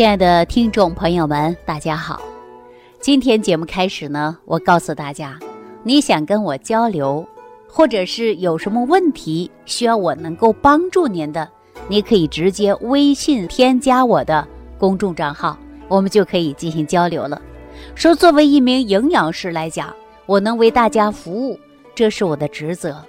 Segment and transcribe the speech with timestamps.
[0.00, 2.22] 亲爱的听众朋友们，大家好。
[3.00, 5.38] 今天节目开始呢，我告诉大家，
[5.82, 7.22] 你想跟我交流，
[7.68, 11.46] 或者是有什么问题需要我能够帮助您的，
[11.86, 14.48] 你可以直接微信添加我的
[14.78, 15.54] 公众账号，
[15.86, 17.38] 我们就可以进行交流了。
[17.94, 19.94] 说作为一名营养师来讲，
[20.24, 21.60] 我能为大家服务，
[21.94, 23.04] 这是我的职责。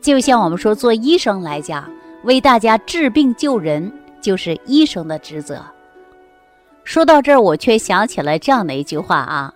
[0.00, 1.88] 就像我们说做医生来讲，
[2.24, 5.64] 为大家治病救人，就是医生的职责。
[6.84, 9.52] 说到这儿，我却想起了这样的一句话啊，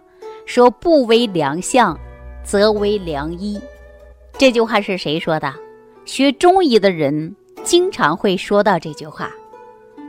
[0.47, 1.99] 说“不为良相，
[2.45, 3.61] 则为良医”。
[4.39, 5.53] 这句话是谁说的？
[6.05, 9.31] 学中医的人经常会说到这句话。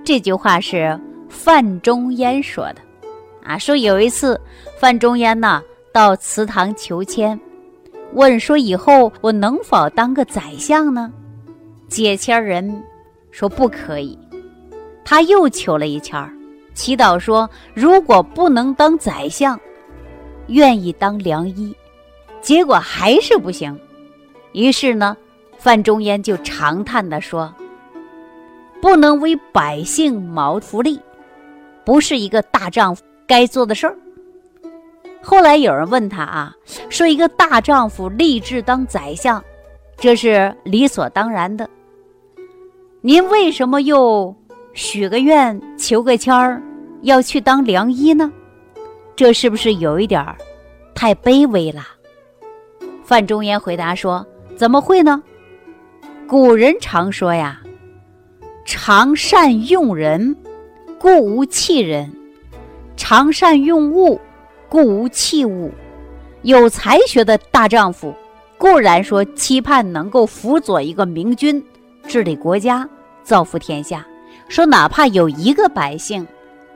[0.03, 2.75] 这句话是范仲淹说的。
[3.43, 4.39] 啊，说有一次
[4.79, 7.39] 范仲淹呢到祠堂求签，
[8.13, 11.11] 问说以后我能否当个宰相呢？
[11.87, 12.83] 解签人
[13.31, 14.17] 说不可以。
[15.03, 16.31] 他又求了一签儿。
[16.77, 19.59] 祈祷说：“如果不能当宰相，
[20.45, 21.75] 愿意当良医。”
[22.39, 23.77] 结果还是不行。
[24.53, 25.17] 于是呢，
[25.57, 27.51] 范仲淹就长叹地说
[28.79, 31.01] ：“不能为百姓谋福利，
[31.83, 33.97] 不是一个大丈夫该做的事儿。”
[35.19, 36.53] 后来有人问他啊，
[36.89, 39.43] 说：“一个大丈夫立志当宰相，
[39.97, 41.67] 这是理所当然的。
[43.01, 44.33] 您为什么又
[44.73, 46.61] 许个愿、求个签儿？”
[47.01, 48.31] 要去当良医呢，
[49.15, 50.35] 这是不是有一点儿
[50.95, 51.81] 太卑微了？
[53.03, 54.25] 范仲淹回答说
[54.57, 55.21] ：“怎么会呢？
[56.27, 57.61] 古人常说呀，
[58.65, 60.35] 常善用人，
[60.99, 62.09] 故无弃人；
[62.97, 64.19] 常善用物，
[64.67, 65.71] 故无弃物。
[66.41, 68.13] 有才学的大丈夫，
[68.57, 71.63] 固然说期盼能够辅佐一个明君，
[72.07, 72.87] 治理国家，
[73.23, 74.05] 造福天下。
[74.49, 76.25] 说哪怕有一个百姓。”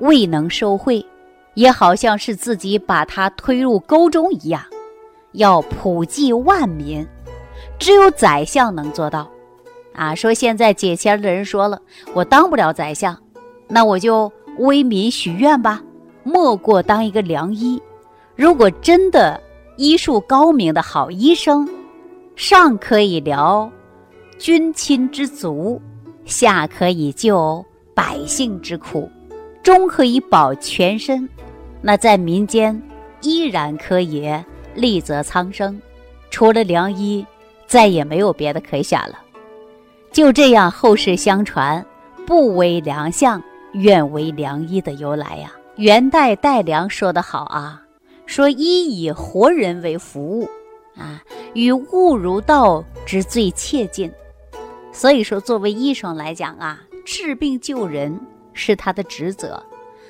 [0.01, 1.05] 未能受贿，
[1.53, 4.61] 也好像是自己把他推入沟中一样，
[5.33, 7.07] 要普济万民，
[7.77, 9.29] 只有宰相能做到。
[9.93, 11.79] 啊，说现在解签的人说了，
[12.13, 13.15] 我当不了宰相，
[13.67, 15.83] 那我就为民许愿吧，
[16.23, 17.81] 莫过当一个良医。
[18.35, 19.39] 如果真的
[19.77, 21.69] 医术高明的好医生，
[22.35, 23.69] 上可以疗
[24.39, 25.79] 君亲之足，
[26.25, 29.07] 下可以救百姓之苦。
[29.63, 31.27] 终可以保全身，
[31.81, 32.81] 那在民间
[33.21, 34.27] 依然可以
[34.75, 35.79] 利泽苍生。
[36.29, 37.25] 除了良医，
[37.67, 39.19] 再也没有别的可选了。
[40.11, 41.85] 就这样，后世相传
[42.25, 43.41] “不为良相，
[43.73, 45.51] 愿为良医”的由来呀。
[45.75, 47.81] 元代戴良说得好啊，
[48.25, 50.49] 说医以活人为服务，
[50.97, 51.21] 啊，
[51.53, 54.11] 与物如道之最切近。
[54.91, 58.19] 所以说，作为医生来讲啊，治病救人。
[58.53, 59.61] 是他的职责。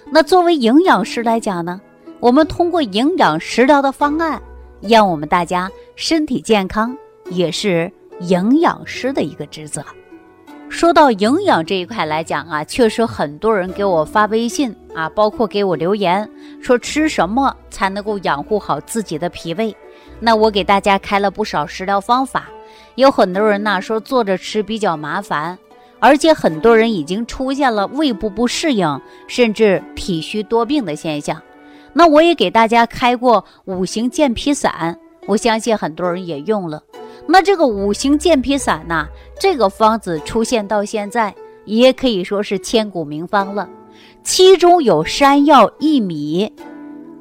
[0.09, 1.79] 那作为营养师来讲呢，
[2.19, 4.41] 我们通过营养食疗的方案，
[4.81, 6.97] 让我们大家身体健康，
[7.29, 9.83] 也是营养师的一个职责。
[10.69, 16.29] 说到营养这一块来讲啊，确实很多人给我发微信啊，包括给我留言，
[16.61, 19.75] 说吃什么才能够养护好自己的脾胃。
[20.19, 22.49] 那我给大家开了不少食疗方法，
[22.95, 25.57] 有很多人呢说坐着吃比较麻烦。
[26.01, 31.39] 而且很多人已经出现了胃部不适应，甚至体虚多病的现象。
[31.93, 34.97] 那我也给大家开过五行健脾散，
[35.27, 36.81] 我相信很多人也用了。
[37.27, 39.07] 那这个五行健脾散呐，
[39.39, 41.33] 这个方子出现到现在，
[41.65, 43.69] 也可以说是千古名方了。
[44.23, 46.51] 其中有山药、薏米，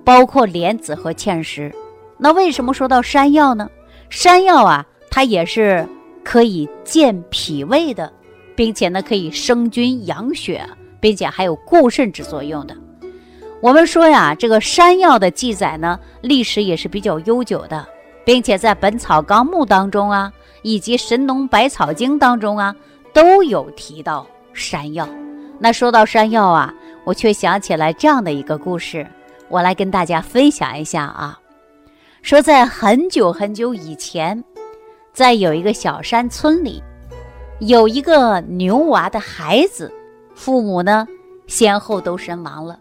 [0.05, 1.71] 包括莲子和芡实。
[2.17, 3.69] 那为什么说到山药呢？
[4.09, 5.87] 山药啊，它也是
[6.25, 8.11] 可以健脾胃的。
[8.61, 10.63] 并且呢，可以生津养血，
[11.01, 12.77] 并且还有固肾之作用的。
[13.63, 17.89] 我们说呀，这个山药的记载呢，历史也是比较悠久的，
[18.23, 22.77] 并且在《本草纲目》当中啊，以及《神农百草经》当中啊，
[23.15, 25.09] 都有提到山药。
[25.59, 26.75] 那说到山药啊，
[27.05, 29.07] 我却想起来这样的一个故事，
[29.49, 31.41] 我来跟大家分享一下啊。
[32.21, 34.45] 说在很久很久以前，
[35.15, 36.83] 在有一个小山村里。
[37.61, 39.93] 有一个牛娃的孩子，
[40.35, 41.07] 父母呢
[41.47, 42.79] 先后都身亡了，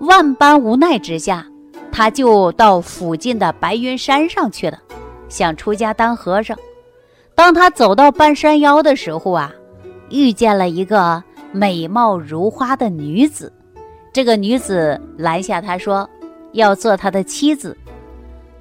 [0.00, 1.46] 万般无奈之下，
[1.92, 4.78] 他就到附近的白云山上去了，
[5.28, 6.56] 想出家当和尚。
[7.34, 9.52] 当他走到半山腰的时候啊，
[10.08, 11.22] 遇见了一个
[11.52, 13.52] 美貌如花的女子。
[14.10, 16.08] 这个女子拦下他说
[16.52, 17.76] 要做他的妻子。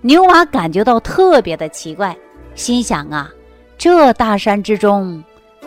[0.02, 2.14] 牛娃感觉到特别的奇怪，
[2.54, 3.32] 心想啊，
[3.78, 5.24] 这大山之中。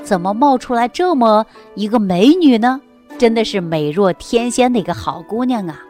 [0.06, 1.44] 怎么冒出来这么
[1.75, 2.81] 一个美女呢？
[3.19, 5.82] 真的是美若天仙的一个好姑娘啊，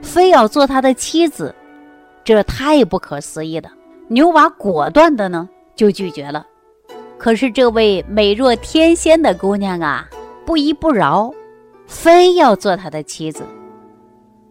[0.00, 1.54] 非要做他的妻子，
[2.24, 3.68] 这太不可思议了。
[4.08, 6.46] 牛娃果断的呢就拒绝了。
[7.18, 10.08] 可是这位美若天仙的姑娘啊，
[10.46, 11.30] 不依不饶，
[11.86, 13.42] 非要做他的妻子。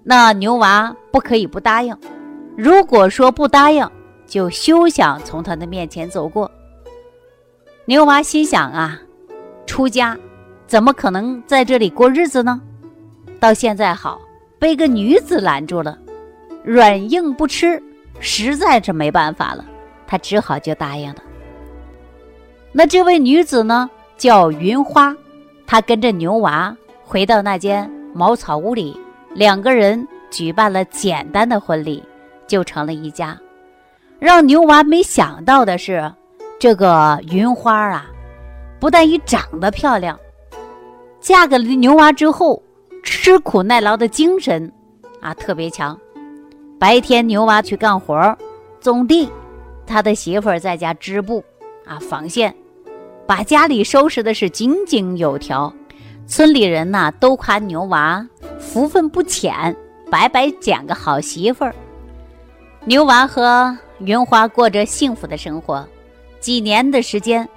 [0.03, 1.97] 那牛娃不可以不答应。
[2.55, 3.89] 如果说不答应，
[4.27, 6.49] 就休想从他的面前走过。
[7.91, 8.97] 牛娃心想啊，
[9.65, 10.17] 出家
[10.65, 12.61] 怎么可能在这里过日子呢？
[13.37, 14.17] 到现在好，
[14.57, 15.97] 被个女子拦住了，
[16.63, 17.83] 软硬不吃，
[18.21, 19.65] 实在是没办法了，
[20.07, 21.21] 他只好就答应了。
[22.71, 25.13] 那这位女子呢，叫云花，
[25.67, 26.73] 她跟着牛娃
[27.03, 28.97] 回到那间茅草屋里。
[29.33, 32.01] 两个人举办了简单的婚礼，
[32.47, 33.37] 就成了一家。
[34.17, 36.09] 让牛娃没想到的是，
[36.61, 38.05] 这个云花啊，
[38.79, 40.19] 不但一长得漂亮，
[41.19, 42.61] 嫁给了牛娃之后，
[43.01, 44.71] 吃苦耐劳的精神
[45.21, 45.99] 啊特别强。
[46.77, 48.37] 白天牛娃去干活
[48.79, 49.27] 种地，
[49.87, 51.43] 他的媳妇儿在家织布
[51.83, 52.53] 啊纺线，
[53.25, 55.73] 把家里收拾的是井井有条。
[56.27, 58.23] 村里人呐都夸牛娃
[58.59, 59.75] 福分不浅，
[60.11, 61.73] 白白捡个好媳妇儿。
[62.85, 65.83] 牛娃和云花过着幸福的生活，
[66.41, 67.47] 几年的时间，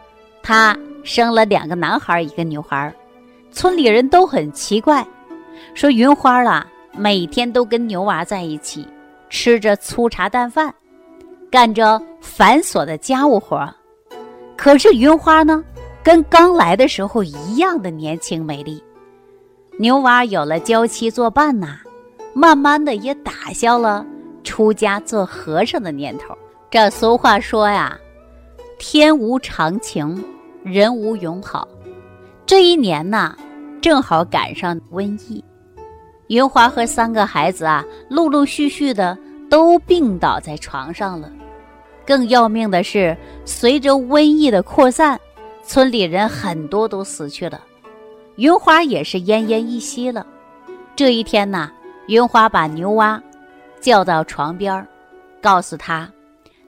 [0.43, 2.95] 他生了两个男孩，一个女孩。
[3.51, 5.05] 村里人都很奇怪，
[5.75, 8.87] 说云花啊，每天都跟牛娃在一起，
[9.31, 10.75] 吃着粗茶淡饭，
[11.51, 13.67] 干着繁琐的家务活
[14.57, 15.65] 可是云花呢？
[16.03, 18.83] 跟刚来的时候一样的年轻美丽，
[19.79, 21.79] 牛娃有了娇妻作伴呐，
[22.35, 24.05] 慢慢的也打消了
[24.43, 26.37] 出家做和尚的念头。
[26.71, 27.99] 这俗话说呀，
[28.79, 30.25] 天无常情，
[30.63, 31.67] 人无永好。
[32.47, 33.37] 这一年呐，
[33.81, 35.43] 正好赶上瘟疫，
[36.29, 39.17] 云华和三个孩子啊，陆陆续续的
[39.49, 41.31] 都病倒在床上了。
[42.07, 45.19] 更要命的是，随着瘟疫的扩散。
[45.67, 47.59] 村里人很多都死去了，
[48.37, 50.27] 云花也是奄奄一息了。
[50.95, 51.73] 这一天呢，
[52.07, 53.19] 云花把牛蛙
[53.81, 54.87] 叫到床边
[55.41, 56.07] 告诉他，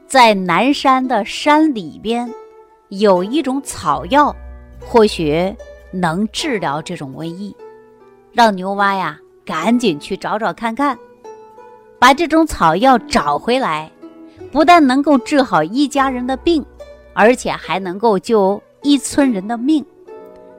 [0.07, 2.33] 在南山的山里边
[2.91, 4.35] 有一种草药，
[4.81, 5.55] 或许
[5.91, 7.55] 能治疗这种瘟疫，
[8.33, 10.97] 让牛蛙呀赶紧去找找看看。
[11.99, 13.91] 把这种草药找回来，
[14.53, 16.65] 不但能够治好一家人的病，
[17.13, 18.63] 而且还能够救。
[18.83, 19.85] 一村人的命，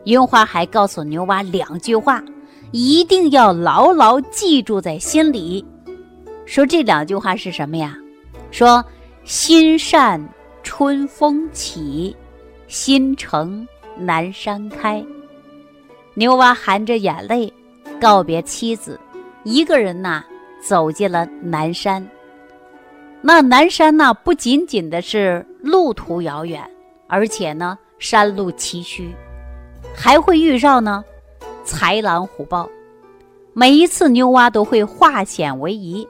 [0.04, 2.22] 云花还告诉牛蛙两句话，
[2.72, 5.66] 一定要牢牢记住在心里。
[6.46, 7.96] 说这两句话是什么呀？
[8.52, 8.84] 说
[9.27, 10.25] 心善
[10.63, 12.15] 春风起，
[12.69, 15.06] 心诚南山开。
[16.13, 17.51] 牛娃含着眼泪
[18.00, 18.97] 告别妻子，
[19.44, 20.24] 一个人呐
[20.63, 22.01] 走进了南山。
[23.19, 26.63] 那南山呢，不仅仅的是路途遥远，
[27.07, 27.77] 而且呢。
[28.00, 29.07] 山路崎岖，
[29.95, 31.03] 还会遇上呢
[31.65, 32.69] 豺狼虎豹。
[33.53, 36.07] 每一次牛蛙都会化险为夷。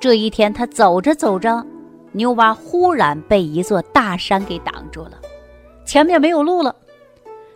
[0.00, 1.64] 这一天，他走着走着，
[2.12, 5.12] 牛蛙忽然被一座大山给挡住了，
[5.84, 6.74] 前面没有路了。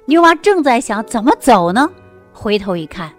[0.06, 1.90] 牛蛙正在想怎么走呢，
[2.32, 3.12] 回头一看，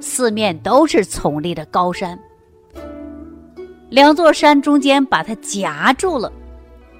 [0.00, 2.18] 四面都是耸立的高山，
[3.88, 6.32] 两座山中间把它夹住了。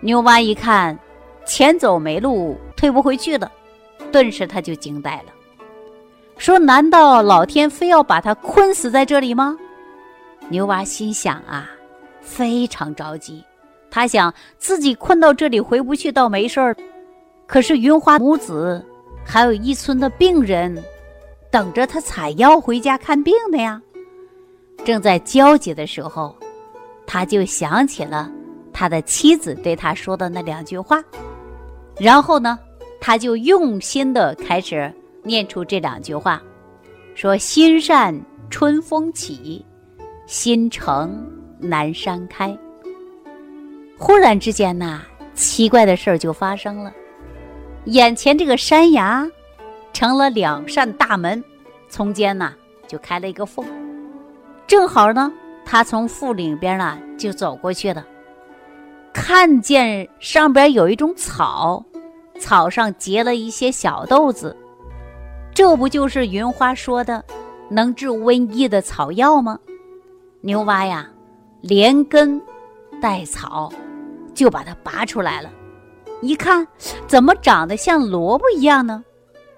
[0.01, 0.99] 牛蛙一看，
[1.45, 2.57] 前走没路。
[2.77, 3.51] 退不回去了，
[4.13, 5.33] 顿时他就惊呆了，
[6.37, 9.57] 说：“难道老天非要把他困死在这里吗？”
[10.51, 11.71] 牛娃心想啊，
[12.21, 13.43] 非常着急，
[13.97, 16.77] 他想自己困到这里回不去倒没事儿，
[17.47, 18.85] 可是云花母子
[19.25, 20.85] 还有一村的病人
[21.51, 23.81] 等着他采药回家看病的呀。
[24.85, 26.37] 正在焦急的时候，
[27.07, 28.31] 他就想起了
[28.71, 31.03] 他的妻子对他说的那两句话，
[31.99, 32.59] 然后呢？
[33.01, 36.43] 他就用心的开始念出这两句话，
[37.15, 38.15] 说：“心善
[38.51, 39.65] 春风起，
[40.27, 41.27] 心诚
[41.59, 42.55] 南山开。”
[43.99, 45.03] 忽然之间呐，
[45.35, 46.93] 奇怪的事儿就发生了，
[47.85, 49.29] 眼前这个山崖
[49.93, 51.43] 成了两扇大门，
[51.89, 52.53] 从间呐
[52.87, 53.65] 就开了一个缝，
[54.67, 55.33] 正好呢，
[55.65, 58.05] 他从缝里边啊就走过去了，
[59.13, 61.85] 看见上边有一种草。
[62.39, 64.55] 草上结了一些小豆子，
[65.55, 67.25] 这不就是云花说的
[67.71, 69.59] 能治瘟疫的草药吗？
[70.43, 71.09] 牛蛙呀，
[71.63, 72.39] 连根
[73.01, 73.73] 带草
[74.37, 75.51] 就把它拔出来了。
[76.23, 76.67] 一看，
[77.09, 79.03] 怎么长得像萝卜一样呢？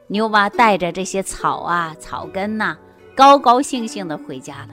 [0.07, 2.79] 牛蛙带着这些草啊、草根呐，
[3.15, 4.71] 高高兴兴的回家了。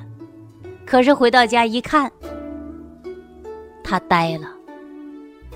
[0.85, 2.09] 可是回到家一看，
[3.83, 4.49] 他呆了，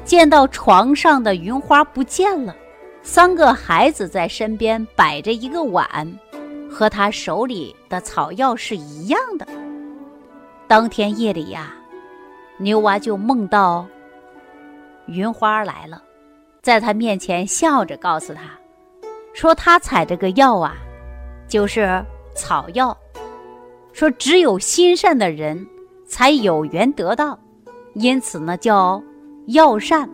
[0.04, 2.54] 见到床上的云花不见了，
[3.02, 6.20] 三个孩子在身边摆着一个碗，
[6.70, 9.48] 和他手里的草药是一样的。
[10.68, 11.74] 当天夜里呀，
[12.58, 13.88] 牛娃就梦到
[15.10, 16.02] 云花来了，
[16.62, 18.44] 在他面前笑着告诉他，
[19.34, 20.76] 说他采这个药啊，
[21.48, 22.04] 就是
[22.36, 22.96] 草药，
[23.92, 25.68] 说只有心善的人
[26.08, 27.38] 才有缘得到，
[27.94, 29.02] 因此呢叫
[29.48, 30.10] 药膳，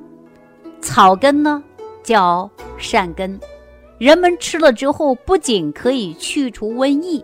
[0.82, 1.64] 草根呢
[2.04, 3.40] 叫善根，
[3.98, 7.24] 人们吃了之后不仅可以去除瘟疫，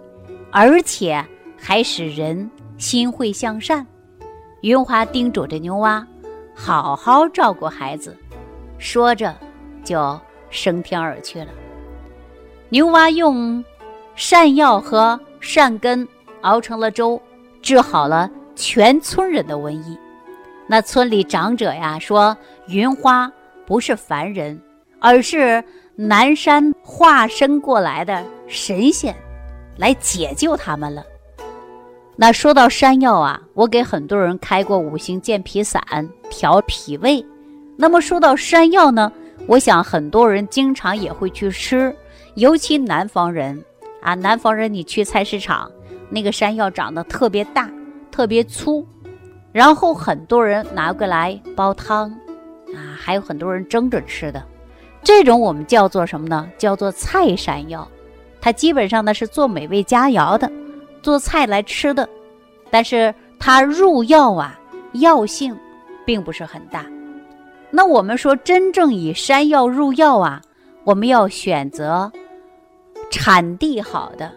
[0.52, 1.26] 而且
[1.58, 2.50] 还使人。
[2.78, 3.86] 心会向善，
[4.62, 6.04] 云花叮嘱着牛蛙，
[6.64, 8.16] 好好照顾孩子。
[8.78, 9.36] 说着，
[9.84, 10.20] 就
[10.52, 11.48] 升天而去了。
[12.70, 13.66] 牛蛙用
[14.16, 16.08] 善药和善根
[16.42, 17.20] 熬成了粥，
[17.64, 19.98] 治好了全村人的瘟疫。
[20.68, 22.38] 那村里长者呀说，
[22.68, 23.32] 云花
[23.66, 24.62] 不是凡人，
[25.00, 25.64] 而是
[25.96, 29.16] 南山化身过来的神仙，
[29.78, 31.04] 来解救他们了。
[32.22, 35.82] 那说到山药啊，我给很多人开过五行健脾散，
[36.30, 37.26] 调脾胃。
[37.76, 39.12] 那么说到山药呢，
[39.48, 41.92] 我想很多人经常也会去吃，
[42.36, 43.66] 尤其南方人
[44.04, 45.72] 啊，南方人你去菜市场，
[46.12, 47.68] 那个山药长得特别大，
[48.12, 48.86] 特别粗，
[49.52, 52.08] 然后很多人拿过来煲汤，
[52.76, 54.44] 啊，还有很多人蒸着吃的，
[55.02, 56.48] 这种我们叫做什么呢？
[56.60, 57.88] 叫做菜山药，
[58.40, 60.52] 它基本上呢是做美味佳肴的。
[61.02, 62.08] 做菜来吃的，
[62.70, 64.60] 但是它入药啊，
[64.94, 65.58] 药性
[66.06, 66.86] 并不是很大。
[67.70, 70.42] 那我们说真正以山药入药啊，
[70.84, 72.12] 我们要选择
[73.10, 74.32] 产地好的，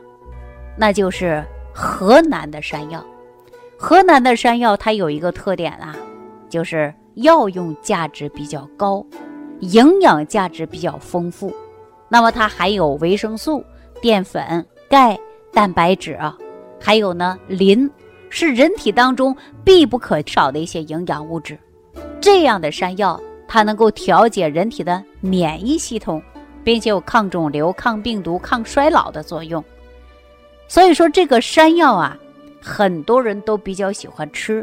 [0.76, 1.44] 那就是
[1.75, 3.04] 河南的山药。
[3.76, 5.97] 河南的山药它有一个特点啊，
[6.49, 9.04] 就是药用价值比较高，
[9.61, 11.52] 营养价值比较丰富。
[12.09, 13.62] 那么它含有维生素、
[14.00, 15.18] 淀粉、钙、
[15.52, 16.38] 蛋白质啊。
[16.87, 17.91] 还有呢，磷
[18.29, 21.59] 是人体当中必不可少的一些营养物质。
[22.21, 26.23] 这样的山药，它能够调节人体的免疫系统，
[26.62, 29.64] 并且有抗肿瘤、抗病毒、抗衰老的作用。
[30.69, 32.19] 所以说，这个山药啊，
[32.61, 34.62] 很多人都比较喜欢吃。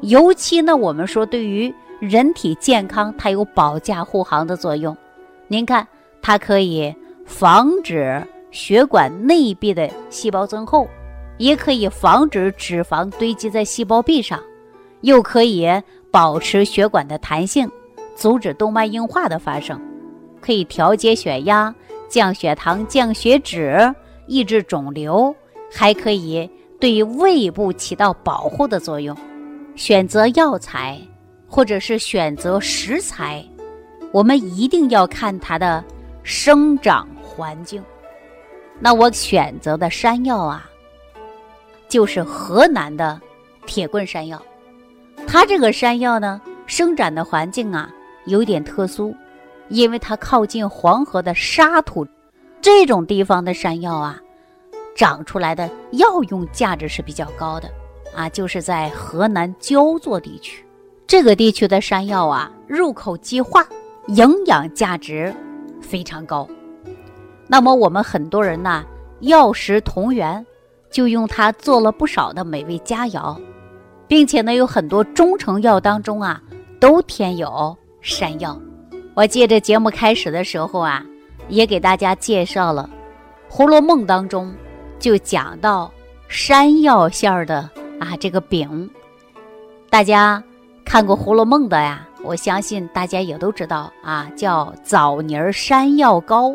[0.00, 4.96] 尤其呢，我们说对于人体健康，它有保驾护航的作用。
[5.48, 5.86] 您看，
[6.22, 6.94] 它可以
[7.26, 10.88] 防止血管内壁的细胞增厚。
[11.42, 14.40] 也可以防止脂肪堆积在细胞壁上，
[15.00, 15.68] 又可以
[16.08, 17.68] 保持血管的弹性，
[18.14, 19.76] 阻止动脉硬化的发生，
[20.40, 21.74] 可以调节血压、
[22.08, 23.92] 降血糖、降血脂、
[24.28, 25.34] 抑制肿瘤，
[25.68, 29.16] 还可以对胃部起到保护的作用。
[29.74, 30.96] 选择药材
[31.48, 33.44] 或者是选择食材，
[34.12, 35.82] 我们一定要看它的
[36.22, 37.82] 生长环境。
[38.78, 40.68] 那我选择的山药啊。
[41.92, 43.20] 就是河南的
[43.66, 44.42] 铁棍山药，
[45.26, 47.92] 它这个山药呢，生长的环境啊
[48.24, 49.14] 有点特殊，
[49.68, 52.06] 因为它靠近黄河的沙土，
[52.62, 54.18] 这种地方的山药啊，
[54.96, 57.68] 长出来的药用价值是比较高的
[58.16, 58.26] 啊。
[58.26, 60.64] 就是在河南焦作地区，
[61.06, 63.66] 这个地区的山药啊，入口即化，
[64.06, 65.30] 营养价值
[65.82, 66.48] 非常高。
[67.46, 68.82] 那么我们很多人呢，
[69.20, 70.46] 药食同源。
[70.92, 73.36] 就用它做了不少的美味佳肴，
[74.06, 76.40] 并且呢，有很多中成药当中啊，
[76.78, 78.56] 都添有山药。
[79.14, 81.04] 我借着节目开始的时候啊，
[81.48, 82.88] 也给大家介绍了
[83.52, 84.54] 《红楼梦》当中
[84.98, 85.90] 就讲到
[86.28, 87.68] 山药馅儿的
[87.98, 88.88] 啊这个饼。
[89.90, 90.42] 大家
[90.84, 96.54] 看过《红楼梦》的呀，我相信大家也都知道啊，叫枣泥山药糕，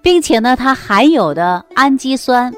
[0.00, 2.52] 并且呢，它含有的氨基酸。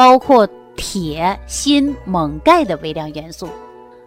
[0.00, 3.46] 包括铁、锌、锰、钙的微量元素，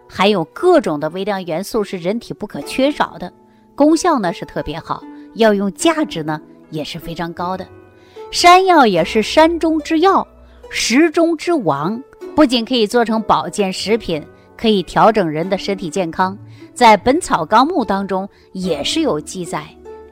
[0.08, 3.32] 还有各种的微量元素是人体不可缺少的，
[3.76, 7.64] 功效呢是特别好，药用价值呢也是非常高的。
[8.32, 10.26] 山药也是山中之药，
[10.68, 12.02] 食中之王，
[12.34, 14.20] 不仅可以做成保健食品，
[14.56, 16.36] 可以调整人的身体健康。
[16.74, 19.64] 在《本草纲目》当中也是有记载，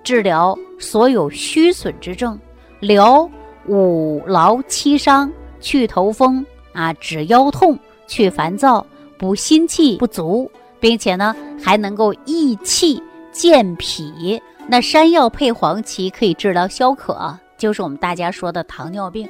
[0.04, 2.38] 治疗所有虚损之症，
[2.78, 3.28] 疗
[3.66, 5.28] 五劳七伤。
[5.62, 8.84] 去头风啊，止腰痛，去烦躁，
[9.16, 13.02] 补心气不足，并且呢还能够益气
[13.32, 14.38] 健脾。
[14.68, 19.28] 那山药配黄芪可以治疗消渴，就是我们大家说的糖尿病。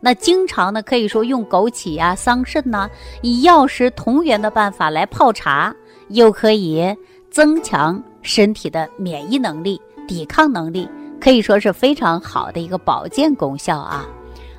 [0.00, 2.88] 那经常呢，可以说用枸杞呀、桑葚呐，
[3.22, 5.74] 以药食同源的办法来泡茶，
[6.08, 6.96] 又可以
[7.30, 10.88] 增强身体的免疫能力、抵抗能力，
[11.20, 14.06] 可以说是非常好的一个保健功效啊。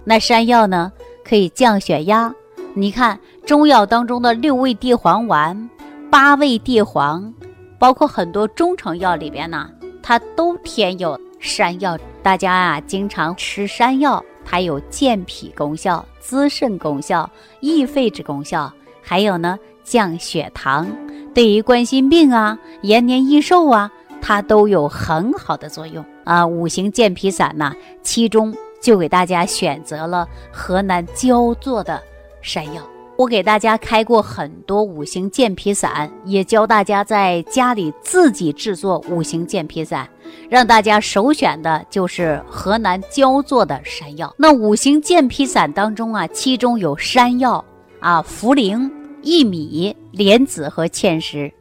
[0.03, 0.91] 那山药呢，
[1.29, 2.33] 可以降血压。
[2.73, 5.69] 你看中药当中的六味地黄丸、
[6.09, 7.31] 八味地黄，
[7.77, 9.69] 包括很多中成药里边呢，
[10.01, 11.95] 它都添有山药。
[12.23, 14.23] 大家啊，经常吃山药。
[14.43, 20.87] 它有健脾功效、滋肾功效、益肺之功效，还有呢降血糖，
[21.35, 26.47] 对于冠心病啊、延年益寿啊，它都有很好的作用啊。
[26.47, 32.01] 五行健脾散呢，其中就给大家选择了河南焦作的
[32.41, 32.81] 山药。
[33.17, 40.07] 我给大家开过很多五行健脾散，也教大家在家里自己制作五行健脾散，
[40.49, 44.33] 让大家首选的就是河南焦作的山药。
[44.37, 47.63] 那五行健脾散当中啊，其中有山药
[47.99, 48.89] 啊、茯苓、
[49.21, 51.51] 薏米、莲子和芡实，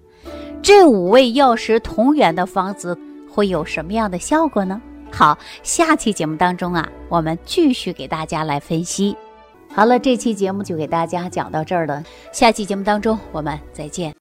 [0.63, 2.97] 这五味药食同源的方子
[3.29, 4.81] 会有什么样的效果呢？
[5.11, 9.17] 好，下期节目当中啊，我们继续给大家来分析。
[9.75, 12.03] 好了，这期节目就给大家讲到这儿了。
[12.33, 14.15] 下期节目当中，我们再见。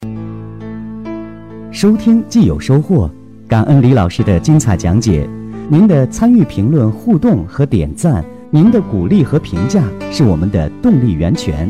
[1.72, 3.10] 收听既有收获，
[3.48, 5.28] 感恩李老师的精彩讲解。
[5.70, 11.70] 您的参与、评论、互动和点赞，您的鼓励和评价是我们的动力源泉。